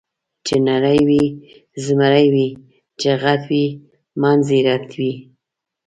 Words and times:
چې 0.45 0.55
نری 0.65 1.01
وي 1.07 1.25
زمری 1.85 2.27
وي، 2.33 2.49
چې 2.99 3.09
غټ 3.23 3.41
وي 3.49 3.65
منځ 4.21 4.45
یې 4.53 4.59
رټ 4.67 4.89
وي. 4.99 5.13